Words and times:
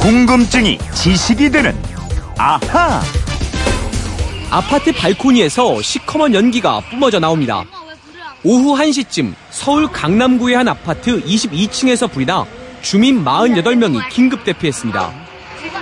궁금증이 0.00 0.78
지식이 0.94 1.50
되는 1.50 1.76
아하. 2.38 3.02
아파트 4.50 4.92
발코니에서 4.92 5.82
시커먼 5.82 6.34
연기가 6.34 6.80
뿜어져 6.90 7.20
나옵니다. 7.20 7.62
오후 8.42 8.78
1시쯤 8.78 9.34
서울 9.50 9.86
강남구의 9.88 10.56
한 10.56 10.68
아파트 10.68 11.22
22층에서 11.22 12.10
불이 12.10 12.24
나 12.24 12.46
주민 12.80 13.22
48명이 13.22 14.08
긴급 14.08 14.42
대피했습니다. 14.44 15.12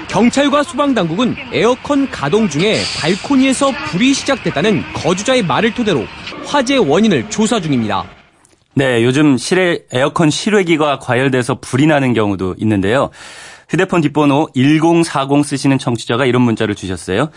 경찰과 0.09 0.65
소방당국은 0.65 1.37
에어컨 1.53 2.11
가동 2.11 2.49
중에 2.49 2.83
발코니에서 3.01 3.71
불이 3.87 4.15
시작됐다는 4.15 4.83
거주자의 4.95 5.45
말을 5.45 5.73
토대로 5.75 6.05
화재 6.45 6.77
원인을 6.77 7.31
조사 7.31 7.61
중입니다. 7.61 8.05
네, 8.75 9.05
요즘 9.05 9.37
실외 9.37 9.85
에어컨 9.93 10.31
실외기가 10.31 10.99
과열돼서 10.99 11.61
불이 11.61 11.87
나는 11.87 12.15
경우도 12.15 12.57
있는데요. 12.59 13.11
휴대폰 13.69 14.01
뒷번호 14.01 14.49
1040 14.55 15.45
쓰시는 15.45 15.79
청취자가 15.79 16.25
이런 16.27 16.43
문자를 16.43 16.75
주셨어요. 16.75 17.31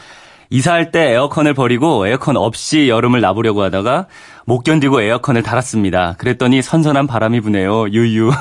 이사할 0.50 0.92
때 0.92 1.12
에어컨을 1.12 1.54
버리고 1.54 2.06
에어컨 2.08 2.36
없이 2.36 2.90
여름을 2.90 3.22
나보려고 3.22 3.62
하다가 3.64 4.08
못 4.46 4.64
견디고 4.64 5.02
에어컨을 5.02 5.44
달았습니다. 5.44 6.16
그랬더니 6.18 6.62
선선한 6.62 7.08
바람이 7.08 7.40
부네요. 7.40 7.88
유유. 7.90 8.32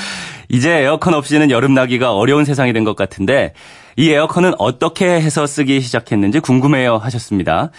이제 0.48 0.70
에어컨 0.80 1.14
없이는 1.14 1.48
여름 1.50 1.74
나기가 1.74 2.12
어려운 2.12 2.44
세상이 2.44 2.72
된 2.72 2.84
것 2.84 2.96
같은데 2.96 3.52
이 3.96 4.10
에어컨은 4.10 4.54
어떻게 4.58 5.06
해서 5.06 5.46
쓰기 5.46 5.80
시작했는지 5.80 6.40
궁금해요 6.40 6.96
하셨습니다. 6.96 7.70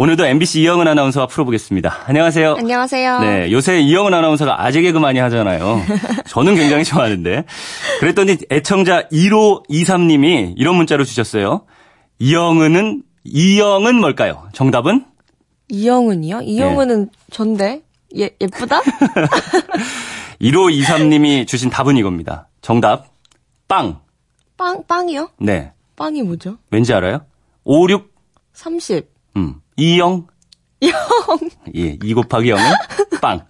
오늘도 0.00 0.24
MBC 0.24 0.62
이영은 0.62 0.88
아나운서와 0.88 1.26
풀어보겠습니다. 1.26 2.04
안녕하세요. 2.06 2.54
안녕하세요. 2.54 3.20
네, 3.20 3.52
요새 3.52 3.80
이영은 3.80 4.14
아나운서가 4.14 4.64
아재 4.64 4.80
개그 4.80 4.96
많이 4.96 5.18
하잖아요. 5.18 5.82
저는 6.26 6.54
굉장히 6.54 6.84
좋아하는데. 6.84 7.44
그랬더니 8.00 8.38
애청자 8.50 9.06
1523님이 9.08 10.54
이런 10.56 10.76
문자로 10.76 11.04
주셨어요. 11.04 11.66
이영은은 12.18 13.02
이영은 13.24 13.96
뭘까요? 13.96 14.48
정답은? 14.54 15.04
이영은이요? 15.68 16.40
이영은은 16.44 17.10
전데 17.30 17.82
예, 18.16 18.30
예쁘다? 18.40 18.80
1523님이 20.40 21.46
주신 21.46 21.68
답은 21.68 21.98
이겁니다. 21.98 22.48
정답 22.62 23.04
빵. 23.68 24.00
빵, 24.56 24.82
빵이요? 24.86 25.32
네. 25.40 25.74
빵이 25.96 26.22
뭐죠? 26.22 26.56
왠지 26.70 26.94
알아요? 26.94 27.26
56 27.64 28.10
30. 28.54 29.19
음. 29.36 29.54
이영 29.76 30.26
영. 30.82 30.92
예, 31.74 31.98
2 32.02 32.14
곱하기 32.14 32.50
0은 32.50 33.20
빵. 33.20 33.40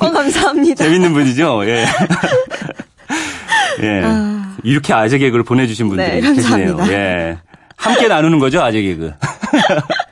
어, 0.00 0.10
감사합니다. 0.10 0.84
재밌는 0.84 1.12
분이죠? 1.14 1.62
예. 1.66 1.86
예. 3.82 4.02
아. 4.04 4.56
이렇게 4.62 4.92
아재 4.92 5.18
개그를 5.18 5.44
보내주신 5.44 5.88
분들이 5.88 6.20
네, 6.20 6.34
계시네요. 6.34 6.78
예. 6.88 7.38
함께 7.76 8.08
나누는 8.08 8.38
거죠, 8.38 8.62
아재 8.62 8.82
개그. 8.82 9.12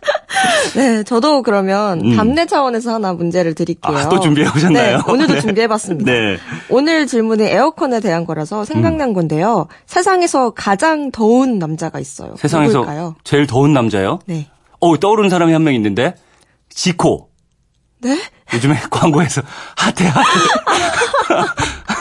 네, 0.77 1.03
저도 1.05 1.43
그러면 1.43 2.01
음. 2.05 2.17
답례 2.17 2.47
차원에서 2.47 2.95
하나 2.95 3.13
문제를 3.13 3.55
드릴게요. 3.55 3.97
아, 3.97 4.09
또 4.09 4.21
준비해 4.21 4.49
오셨나요? 4.49 4.97
네, 4.99 5.03
오늘도 5.13 5.35
네. 5.35 5.41
준비해 5.41 5.67
봤습니다. 5.67 6.11
네. 6.11 6.37
오늘 6.69 7.07
질문이 7.07 7.43
에어컨에 7.45 8.01
대한 8.01 8.25
거라서 8.25 8.65
생각난 8.65 9.11
음. 9.11 9.15
건데요. 9.15 9.67
세상에서 9.87 10.51
가장 10.51 11.11
더운 11.11 11.59
남자가 11.59 11.99
있어요. 12.01 12.35
세상에서 12.37 12.79
누구일까요? 12.81 13.17
제일 13.25 13.47
더운 13.47 13.73
남자요? 13.73 14.19
네. 14.27 14.49
어, 14.81 14.99
떠오르는 14.99 15.31
사람이 15.31 15.53
한 15.53 15.63
명 15.63 15.75
있는데. 15.75 16.15
지코. 16.71 17.29
네? 18.01 18.19
요즘에 18.55 18.77
광고에서 18.91 19.43
핫해, 19.77 20.09
핫해. 20.09 21.47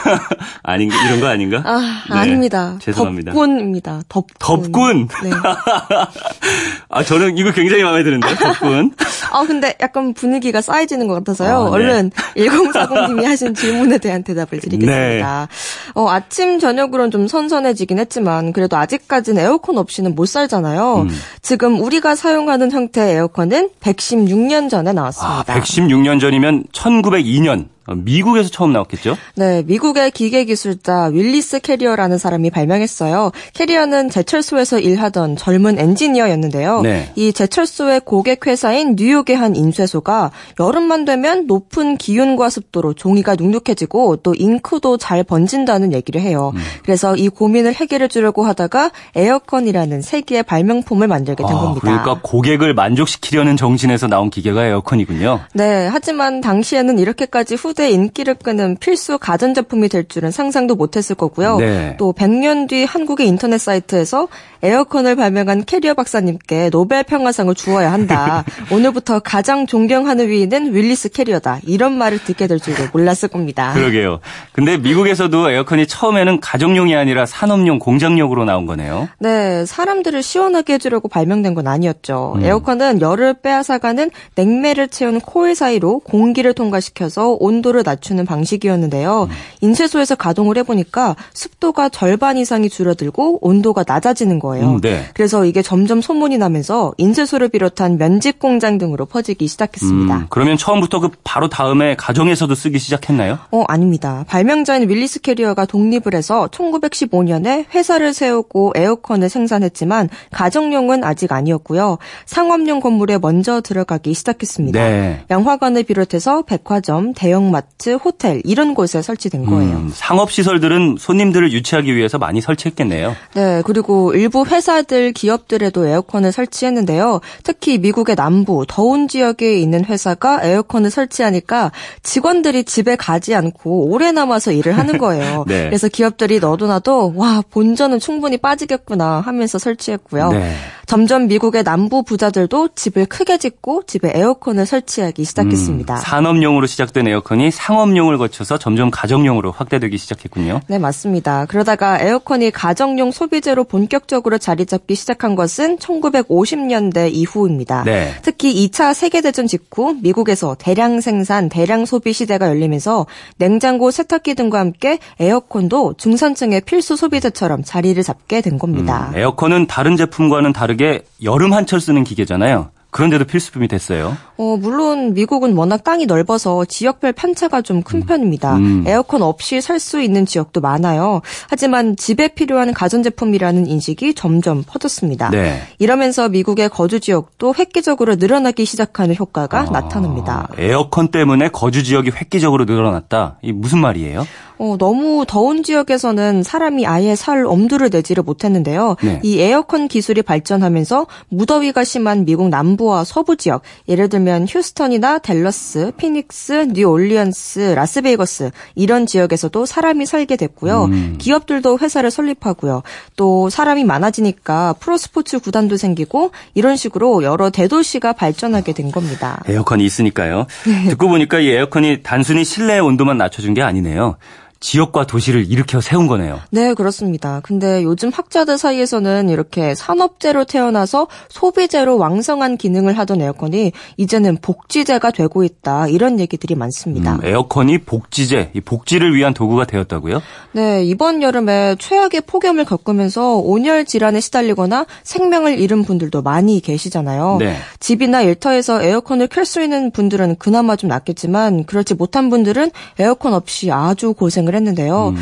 아닌가? 0.63 0.95
이런 1.05 1.19
거 1.19 1.27
아닌가? 1.27 1.61
아, 1.65 2.03
네, 2.09 2.15
아닙니다. 2.15 2.77
죄송합니다. 2.79 3.31
덥군입니다. 3.31 4.01
덥군. 4.09 4.35
덥군. 4.39 5.07
네. 5.23 5.29
아, 6.89 7.03
저는 7.03 7.37
이거 7.37 7.51
굉장히 7.51 7.83
마음에 7.83 8.03
드는데, 8.03 8.35
덥군. 8.35 8.93
아, 9.31 9.43
근데 9.45 9.75
약간 9.81 10.13
분위기가 10.13 10.61
쌓여지는 10.61 11.07
것 11.07 11.13
같아서요. 11.15 11.57
아, 11.57 11.63
네. 11.65 11.71
얼른 11.71 12.11
1040님이 12.35 13.23
하신 13.23 13.53
질문에 13.53 13.97
대한 13.97 14.23
대답을 14.23 14.59
드리겠습니다. 14.59 15.47
네. 15.49 15.91
어, 15.93 16.09
아침, 16.09 16.59
저녁으로는 16.59 17.11
좀 17.11 17.27
선선해지긴 17.27 17.99
했지만, 17.99 18.53
그래도 18.53 18.77
아직까지는 18.77 19.41
에어컨 19.41 19.77
없이는 19.77 20.15
못 20.15 20.25
살잖아요. 20.25 21.07
음. 21.09 21.09
지금 21.41 21.79
우리가 21.81 22.15
사용하는 22.15 22.71
형태의 22.71 23.15
에어컨은 23.15 23.69
116년 23.81 24.69
전에 24.69 24.89
아, 24.91 24.93
나왔습니다. 24.93 25.55
116년 25.55 26.19
전이면 26.19 26.65
1902년. 26.73 27.67
어, 27.91 27.95
미국에서 27.95 28.49
처음 28.49 28.73
나왔겠죠? 28.73 29.17
네, 29.35 29.63
미국의 29.65 30.11
기계기술자 30.11 31.09
윌리스 31.13 31.59
캐리어라는 31.59 32.17
사람이 32.17 32.49
발명했어요. 32.49 33.31
캐리어는 33.53 34.09
제철소에서 34.09 34.79
일하던 34.79 35.35
젊은 35.35 35.77
엔지니어였는데요. 35.79 36.81
네. 36.81 37.11
이 37.15 37.33
제철소의 37.33 38.01
고객 38.05 38.47
회사인 38.47 38.95
뉴욕의 38.97 39.35
한 39.35 39.55
인쇄소가 39.55 40.31
여름만 40.59 41.05
되면 41.05 41.47
높은 41.47 41.97
기온과 41.97 42.49
습도로 42.49 42.93
종이가 42.93 43.35
눅눅해지고 43.35 44.17
또 44.17 44.33
잉크도 44.35 44.97
잘 44.97 45.23
번진다는 45.23 45.93
얘기를 45.93 46.21
해요. 46.21 46.51
음. 46.55 46.61
그래서 46.83 47.15
이 47.15 47.29
고민을 47.29 47.73
해결해 47.73 48.07
주려고 48.07 48.43
하다가 48.45 48.91
에어컨이라는 49.15 50.01
세기의 50.01 50.43
발명품을 50.43 51.07
만들게 51.07 51.43
된 51.43 51.55
아, 51.55 51.59
겁니다. 51.59 51.81
그러니까 51.81 52.19
고객을 52.21 52.73
만족시키려는 52.73 53.57
정신에서 53.57 54.07
나온 54.07 54.29
기계가 54.29 54.65
에어컨이군요. 54.65 55.41
네, 55.53 55.87
하지만 55.87 56.41
당시에는 56.41 56.99
이렇게까지 56.99 57.55
후대 57.55 57.80
인기를 57.89 58.35
끄는 58.35 58.77
필수 58.77 59.17
가전 59.17 59.53
제품이 59.53 59.89
될 59.89 60.07
줄은 60.07 60.31
상상도 60.31 60.75
못했을 60.75 61.15
거고요. 61.15 61.57
네. 61.57 61.95
또 61.97 62.13
100년 62.13 62.67
뒤 62.67 62.83
한국의 62.83 63.27
인터넷 63.27 63.57
사이트에서 63.57 64.27
에어컨을 64.63 65.15
발명한 65.15 65.65
캐리어 65.65 65.93
박사님께 65.95 66.69
노벨 66.69 67.03
평화상을 67.03 67.53
주어야 67.55 67.91
한다. 67.91 68.43
오늘부터 68.71 69.19
가장 69.19 69.65
존경하는 69.65 70.27
위인은 70.29 70.73
윌리스 70.73 71.09
캐리어다. 71.09 71.59
이런 71.65 71.93
말을 71.93 72.19
듣게 72.19 72.47
될 72.47 72.59
줄도 72.59 72.89
몰랐을 72.93 73.29
겁니다. 73.31 73.73
그러게요. 73.73 74.19
근데 74.51 74.77
미국에서도 74.77 75.49
에어컨이 75.49 75.87
처음에는 75.87 76.39
가정용이 76.39 76.95
아니라 76.95 77.25
산업용, 77.25 77.79
공장용으로 77.79 78.45
나온 78.45 78.65
거네요. 78.65 79.09
네, 79.19 79.65
사람들을 79.65 80.21
시원하게 80.21 80.73
해주려고 80.73 81.07
발명된 81.07 81.55
건 81.55 81.67
아니었죠. 81.67 82.33
음. 82.35 82.43
에어컨은 82.43 83.01
열을 83.01 83.35
빼앗아가는 83.41 84.11
냉매를 84.35 84.89
채운 84.89 85.19
코일 85.19 85.55
사이로 85.55 85.99
공기를 85.99 86.53
통과시켜서 86.53 87.37
온도를 87.39 87.83
낮추는 87.85 88.25
방식이었는데요. 88.25 89.27
음. 89.29 89.35
인쇄소에서 89.61 90.15
가동을 90.15 90.57
해보니까 90.57 91.15
습도가 91.33 91.89
절반 91.89 92.37
이상이 92.37 92.69
줄어들고 92.69 93.39
온도가 93.41 93.83
낮아지는 93.87 94.39
거예요. 94.39 94.71
음, 94.71 94.81
네. 94.81 95.05
그래서 95.13 95.45
이게 95.45 95.61
점점 95.61 96.01
소문이 96.01 96.37
나면서 96.37 96.93
인쇄소를 96.97 97.49
비롯한 97.49 97.97
면직 97.97 98.39
공장 98.39 98.77
등으로 98.77 99.05
퍼지기 99.05 99.47
시작했습니다. 99.47 100.15
음, 100.15 100.25
그러면 100.29 100.57
처음부터 100.57 100.99
그 100.99 101.09
바로 101.23 101.49
다음에 101.49 101.95
가정에서도 101.95 102.53
쓰기 102.55 102.79
시작했나요? 102.79 103.39
어, 103.51 103.63
아닙니다. 103.67 104.25
발명자인 104.27 104.89
윌리스 104.89 105.21
캐리어가 105.21 105.65
독립을 105.65 106.13
해서 106.13 106.47
1915년에 106.51 107.65
회사를 107.73 108.13
세우고 108.13 108.73
에어컨을 108.75 109.29
생산했지만 109.29 110.09
가정용은 110.31 111.03
아직 111.03 111.31
아니었고요. 111.31 111.97
상업용 112.25 112.79
건물에 112.79 113.17
먼저 113.17 113.61
들어가기 113.61 114.13
시작했습니다. 114.13 114.79
네. 114.79 115.21
양화관을 115.29 115.83
비롯해서 115.83 116.43
백화점, 116.43 117.13
대형마트, 117.51 117.93
호텔 117.95 118.41
이런 118.45 118.73
곳에 118.73 119.01
설치된 119.01 119.45
거예요. 119.45 119.77
음, 119.77 119.91
상업시설들은 119.93 120.95
손님들을 120.99 121.51
유치하기 121.51 121.95
위해서 121.95 122.17
많이 122.17 122.41
설치했겠네요. 122.41 123.15
네, 123.35 123.61
그리고 123.65 124.13
일부 124.13 124.45
회사들, 124.45 125.11
기업들에도 125.11 125.85
에어컨을 125.85 126.31
설치했는데요. 126.31 127.19
특히 127.43 127.77
미국의 127.77 128.15
남부, 128.15 128.65
더운 128.67 129.07
지역에 129.07 129.57
있는 129.59 129.85
회사가 129.85 130.43
에어컨을 130.43 130.89
설치하니까 130.89 131.71
직원들이 132.03 132.63
집에 132.63 132.95
가지 132.95 133.35
않고 133.35 133.91
오래 133.91 134.11
남아서 134.11 134.51
일을 134.51 134.77
하는 134.77 134.97
거예요. 135.01 135.45
네. 135.47 135.65
그래서 135.65 135.87
기업들이 135.87 136.39
너도나도 136.39 137.13
와, 137.15 137.43
본전은 137.49 137.99
충분히 137.99 138.37
빠지겠구나 138.37 139.21
하면서 139.21 139.59
설치했고요. 139.59 140.31
네. 140.31 140.53
점점 140.91 141.27
미국의 141.27 141.63
남부 141.63 142.03
부자들도 142.03 142.67
집을 142.75 143.05
크게 143.05 143.37
짓고 143.37 143.83
집에 143.87 144.11
에어컨을 144.13 144.65
설치하기 144.65 145.23
시작했습니다. 145.23 145.93
음, 145.93 145.97
산업용으로 146.01 146.67
시작된 146.67 147.07
에어컨이 147.07 147.49
상업용을 147.49 148.17
거쳐서 148.17 148.57
점점 148.57 148.91
가정용으로 148.91 149.53
확대되기 149.53 149.97
시작했군요. 149.97 150.59
네, 150.67 150.79
맞습니다. 150.79 151.45
그러다가 151.45 151.97
에어컨이 152.01 152.51
가정용 152.51 153.11
소비재로 153.11 153.63
본격적으로 153.63 154.37
자리 154.37 154.65
잡기 154.65 154.95
시작한 154.95 155.35
것은 155.35 155.77
1950년대 155.77 157.13
이후입니다. 157.13 157.85
네. 157.85 158.13
특히 158.21 158.53
2차 158.67 158.93
세계대전 158.93 159.47
직후 159.47 159.95
미국에서 160.01 160.57
대량 160.59 160.99
생산, 160.99 161.47
대량 161.47 161.85
소비 161.85 162.11
시대가 162.11 162.49
열리면서 162.49 163.05
냉장고, 163.37 163.91
세탁기 163.91 164.35
등과 164.35 164.59
함께 164.59 164.99
에어컨도 165.21 165.93
중산층의 165.93 166.63
필수 166.65 166.97
소비재처럼 166.97 167.63
자리를 167.63 168.03
잡게 168.03 168.41
된 168.41 168.59
겁니다. 168.59 169.11
음, 169.13 169.17
에어컨은 169.17 169.67
다른 169.67 169.95
제품과는 169.95 170.51
다르게 170.51 170.80
여름 171.23 171.53
한철 171.53 171.79
쓰는 171.81 172.03
기계잖아요. 172.03 172.69
그런데도 172.91 173.23
필수품이 173.23 173.69
됐어요. 173.69 174.17
어, 174.37 174.57
물론 174.57 175.13
미국은 175.13 175.55
워낙 175.55 175.81
땅이 175.85 176.07
넓어서 176.07 176.65
지역별 176.65 177.13
편차가 177.13 177.61
좀큰 177.61 178.01
편입니다. 178.05 178.57
음. 178.57 178.83
에어컨 178.85 179.21
없이 179.21 179.61
살 179.61 179.79
수 179.79 180.01
있는 180.01 180.25
지역도 180.25 180.59
많아요. 180.59 181.21
하지만 181.49 181.95
집에 181.95 182.27
필요한 182.27 182.73
가전제품이라는 182.73 183.65
인식이 183.65 184.13
점점 184.13 184.63
퍼졌습니다. 184.67 185.29
네. 185.29 185.61
이러면서 185.79 186.27
미국의 186.27 186.67
거주 186.67 186.99
지역도 186.99 187.55
획기적으로 187.57 188.15
늘어나기 188.15 188.65
시작하는 188.65 189.15
효과가 189.15 189.59
아, 189.59 189.63
나타납니다. 189.71 190.49
에어컨 190.57 191.07
때문에 191.07 191.47
거주 191.47 191.83
지역이 191.83 192.11
획기적으로 192.11 192.65
늘어났다. 192.65 193.37
이 193.41 193.53
무슨 193.53 193.79
말이에요? 193.79 194.27
어, 194.61 194.77
너무 194.77 195.25
더운 195.27 195.63
지역에서는 195.63 196.43
사람이 196.43 196.85
아예 196.85 197.15
살 197.15 197.47
엄두를 197.47 197.89
내지를 197.91 198.21
못했는데요. 198.21 198.95
네. 199.01 199.19
이 199.23 199.39
에어컨 199.39 199.87
기술이 199.87 200.21
발전하면서 200.21 201.07
무더위가 201.29 201.83
심한 201.83 202.25
미국 202.25 202.49
남부와 202.49 203.03
서부 203.03 203.37
지역, 203.37 203.63
예를 203.89 204.07
들면 204.07 204.45
휴스턴이나 204.47 205.17
댈러스, 205.17 205.91
피닉스, 205.97 206.73
뉴올리언스, 206.73 207.73
라스베이거스 207.75 208.51
이런 208.75 209.07
지역에서도 209.07 209.65
사람이 209.65 210.05
살게 210.05 210.35
됐고요. 210.35 210.85
음. 210.85 211.15
기업들도 211.17 211.79
회사를 211.79 212.11
설립하고요. 212.11 212.83
또 213.15 213.49
사람이 213.49 213.83
많아지니까 213.83 214.75
프로스포츠 214.79 215.39
구단도 215.39 215.77
생기고 215.77 216.29
이런 216.53 216.75
식으로 216.75 217.23
여러 217.23 217.49
대도시가 217.49 218.13
발전하게 218.13 218.73
된 218.73 218.91
겁니다. 218.91 219.41
에어컨이 219.47 219.83
있으니까요. 219.85 220.45
듣고 220.89 221.07
보니까 221.07 221.39
이 221.39 221.49
에어컨이 221.49 222.03
단순히 222.03 222.45
실내 222.45 222.77
온도만 222.77 223.17
낮춰준 223.17 223.55
게 223.55 223.63
아니네요. 223.63 224.17
지역과 224.61 225.05
도시를 225.05 225.51
일으켜 225.51 225.81
세운 225.81 226.07
거네요. 226.07 226.39
네, 226.49 226.73
그렇습니다. 226.73 227.41
근데 227.43 227.83
요즘 227.83 228.09
학자들 228.09 228.57
사이에서는 228.57 229.27
이렇게 229.29 229.75
산업재로 229.75 230.45
태어나서 230.45 231.07
소비재로 231.29 231.97
왕성한 231.97 232.55
기능을 232.57 232.97
하던 232.99 233.21
에어컨이 233.21 233.73
이제는 233.97 234.37
복지재가 234.41 235.11
되고 235.11 235.43
있다. 235.43 235.87
이런 235.87 236.19
얘기들이 236.19 236.55
많습니다. 236.55 237.15
음, 237.15 237.19
에어컨이 237.25 237.79
복지제, 237.79 238.51
이 238.55 238.61
복지를 238.61 239.13
위한 239.15 239.33
도구가 239.33 239.65
되었다고요? 239.65 240.21
네, 240.53 240.85
이번 240.85 241.21
여름에 241.21 241.75
최악의 241.77 242.21
폭염을 242.27 242.63
겪으면서 242.65 243.35
온열 243.37 243.83
질환에 243.85 244.21
시달리거나 244.21 244.85
생명을 245.03 245.59
잃은 245.59 245.83
분들도 245.83 246.21
많이 246.21 246.61
계시잖아요. 246.61 247.37
네. 247.39 247.57
집이나 247.79 248.21
일터에서 248.21 248.81
에어컨을 248.81 249.27
켤 249.27 249.41
수 249.43 249.59
있는 249.61 249.89
분들은 249.91 250.35
그나마 250.37 250.75
좀 250.75 250.89
낫겠지만 250.89 251.65
그렇지 251.65 251.95
못한 251.95 252.29
분들은 252.29 252.69
에어컨 252.99 253.33
없이 253.33 253.71
아주 253.71 254.13
고생을 254.13 254.50
했는데요. 254.55 255.13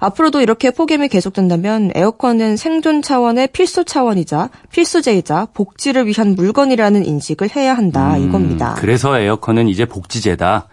앞으로도 0.00 0.40
이렇게 0.40 0.70
폭염이 0.70 1.08
계속된다면 1.08 1.90
에어컨은 1.94 2.56
생존 2.56 3.00
차원의 3.02 3.48
필수 3.48 3.84
차원이자 3.84 4.50
필수제이자 4.70 5.48
복지를 5.54 6.06
위한 6.06 6.34
물건이라는 6.34 7.04
인식을 7.06 7.56
해야 7.56 7.74
한다 7.74 8.16
음, 8.16 8.28
이겁니다. 8.28 8.74
그래서 8.78 9.18
에어컨은 9.18 9.68
이제 9.68 9.86
복지제다. 9.86 10.68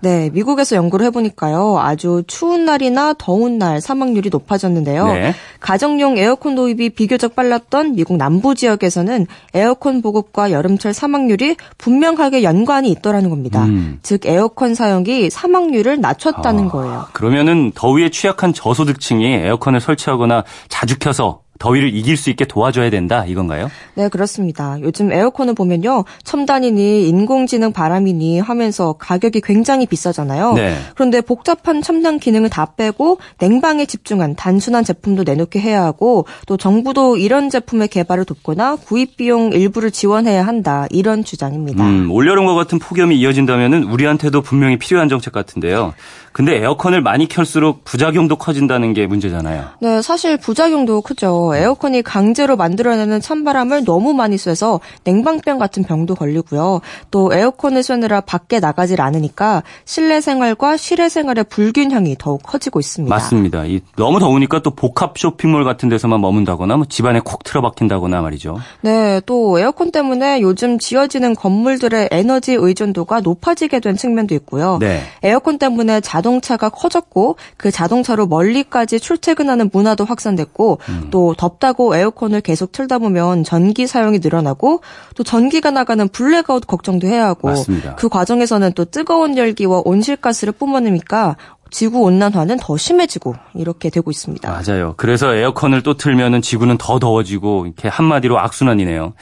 네, 0.00 0.30
미국에서 0.32 0.76
연구를 0.76 1.06
해보니까요. 1.06 1.78
아주 1.78 2.22
추운 2.26 2.64
날이나 2.64 3.14
더운 3.18 3.58
날 3.58 3.80
사망률이 3.80 4.30
높아졌는데요. 4.30 5.06
네. 5.06 5.34
가정용 5.60 6.18
에어컨 6.18 6.54
도입이 6.54 6.90
비교적 6.90 7.34
빨랐던 7.34 7.94
미국 7.94 8.16
남부 8.16 8.54
지역에서는 8.54 9.26
에어컨 9.54 10.02
보급과 10.02 10.50
여름철 10.52 10.92
사망률이 10.92 11.56
분명하게 11.78 12.42
연관이 12.42 12.90
있더라는 12.90 13.30
겁니다. 13.30 13.64
음. 13.64 13.98
즉 14.02 14.26
에어컨 14.26 14.74
사용이 14.74 15.30
사망률을 15.30 16.00
낮췄다는 16.00 16.66
아, 16.66 16.68
거예요. 16.68 17.06
그러면은 17.12 17.72
더위에 17.74 18.10
취약한 18.10 18.52
저소득층이 18.52 19.24
에어컨을 19.26 19.80
설치하거나 19.80 20.44
자주 20.68 20.98
켜서 20.98 21.40
더위를 21.58 21.94
이길 21.94 22.16
수 22.16 22.30
있게 22.30 22.44
도와줘야 22.44 22.90
된다 22.90 23.24
이건가요? 23.26 23.70
네, 23.94 24.08
그렇습니다. 24.08 24.76
요즘 24.80 25.12
에어컨을 25.12 25.54
보면요. 25.54 26.04
첨단이니 26.24 27.08
인공지능 27.08 27.72
바람이니 27.72 28.40
하면서 28.40 28.94
가격이 28.94 29.40
굉장히 29.40 29.86
비싸잖아요. 29.86 30.54
네. 30.54 30.76
그런데 30.94 31.20
복잡한 31.20 31.82
첨단 31.82 32.18
기능을 32.18 32.50
다 32.50 32.66
빼고 32.76 33.18
냉방에 33.38 33.86
집중한 33.86 34.36
단순한 34.36 34.84
제품도 34.84 35.24
내놓게 35.24 35.60
해야 35.60 35.82
하고 35.82 36.26
또 36.46 36.56
정부도 36.56 37.16
이런 37.16 37.50
제품의 37.50 37.88
개발을 37.88 38.24
돕거나 38.24 38.76
구입 38.76 39.16
비용 39.16 39.52
일부를 39.52 39.90
지원해야 39.90 40.46
한다. 40.46 40.86
이런 40.90 41.24
주장입니다. 41.24 41.84
음, 41.84 42.10
올여름과 42.10 42.54
같은 42.54 42.78
폭염이 42.78 43.16
이어진다면은 43.18 43.84
우리한테도 43.84 44.42
분명히 44.42 44.78
필요한 44.78 45.08
정책 45.08 45.32
같은데요. 45.32 45.94
근데 46.38 46.56
에어컨을 46.58 47.02
많이 47.02 47.26
켤수록 47.26 47.82
부작용도 47.82 48.36
커진다는 48.36 48.92
게 48.92 49.08
문제잖아요. 49.08 49.64
네, 49.80 50.00
사실 50.02 50.36
부작용도 50.36 51.00
크죠. 51.00 51.50
에어컨이 51.56 52.02
강제로 52.02 52.54
만들어내는 52.54 53.20
찬바람을 53.20 53.84
너무 53.84 54.14
많이 54.14 54.38
쐬서 54.38 54.78
냉방병 55.02 55.58
같은 55.58 55.82
병도 55.82 56.14
걸리고요. 56.14 56.80
또 57.10 57.34
에어컨을 57.34 57.82
쐬느라 57.82 58.20
밖에 58.20 58.60
나가질 58.60 59.00
않으니까 59.00 59.64
실내 59.84 60.20
생활과 60.20 60.76
실외 60.76 61.08
생활의 61.08 61.42
불균형이 61.48 62.14
더욱 62.20 62.44
커지고 62.44 62.78
있습니다. 62.78 63.12
맞습니다. 63.12 63.64
이 63.64 63.80
너무 63.96 64.20
더우니까 64.20 64.62
또 64.62 64.70
복합 64.70 65.18
쇼핑몰 65.18 65.64
같은 65.64 65.88
데서만 65.88 66.20
머문다거나 66.20 66.76
뭐 66.76 66.86
집안에 66.88 67.18
콕 67.18 67.42
틀어박힌다거나 67.42 68.20
말이죠. 68.20 68.58
네, 68.82 69.20
또 69.26 69.58
에어컨 69.58 69.90
때문에 69.90 70.40
요즘 70.42 70.78
지어지는 70.78 71.34
건물들의 71.34 72.10
에너지 72.12 72.52
의존도가 72.52 73.22
높아지게 73.22 73.80
된 73.80 73.96
측면도 73.96 74.36
있고요. 74.36 74.78
네. 74.78 75.00
에어컨 75.24 75.58
때문에 75.58 76.00
자동차가 76.28 76.68
커졌고 76.68 77.36
그 77.56 77.70
자동차로 77.70 78.26
멀리까지 78.26 79.00
출퇴근하는 79.00 79.70
문화도 79.72 80.04
확산됐고 80.04 80.78
음. 80.88 81.08
또 81.10 81.34
덥다고 81.36 81.96
에어컨을 81.96 82.42
계속 82.42 82.72
틀다 82.72 82.98
보면 82.98 83.44
전기 83.44 83.86
사용이 83.86 84.18
늘어나고 84.18 84.82
또 85.14 85.24
전기가 85.24 85.70
나가는 85.70 86.06
블랙아웃 86.06 86.66
걱정도 86.66 87.06
해야 87.06 87.26
하고 87.26 87.48
맞습니다. 87.48 87.94
그 87.96 88.08
과정에서는 88.08 88.72
또 88.74 88.84
뜨거운 88.84 89.38
열기와 89.38 89.80
온실가스를 89.84 90.52
뿜어내니까 90.52 91.36
지구 91.70 92.00
온난화는 92.00 92.58
더 92.60 92.76
심해지고 92.76 93.34
이렇게 93.54 93.90
되고 93.90 94.10
있습니다. 94.10 94.50
맞아요. 94.50 94.94
그래서 94.96 95.34
에어컨을 95.34 95.82
또 95.82 95.96
틀면은 95.96 96.42
지구는 96.42 96.76
더 96.78 96.98
더워지고 96.98 97.66
이렇게 97.66 97.88
한마디로 97.88 98.38
악순환이네요. 98.38 99.14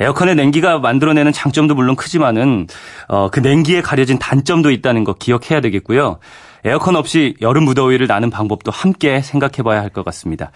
에어컨의 0.00 0.34
냉기가 0.34 0.78
만들어내는 0.78 1.32
장점도 1.32 1.74
물론 1.74 1.96
크지만은 1.96 2.66
어, 3.08 3.30
그 3.30 3.40
냉기에 3.40 3.80
가려진 3.82 4.18
단점도 4.18 4.70
있다는 4.70 5.04
거 5.04 5.14
기억해야 5.14 5.60
되겠고요. 5.60 6.18
에어컨 6.64 6.96
없이 6.96 7.34
여름 7.40 7.64
무더위를 7.64 8.06
나는 8.06 8.28
방법도 8.30 8.70
함께 8.70 9.20
생각해봐야 9.22 9.80
할 9.80 9.90
것 9.90 10.04
같습니다. 10.04 10.50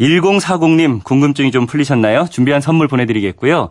1040님 0.00 1.02
궁금증이 1.04 1.50
좀 1.50 1.66
풀리셨나요? 1.66 2.26
준비한 2.30 2.60
선물 2.60 2.86
보내드리겠고요. 2.88 3.70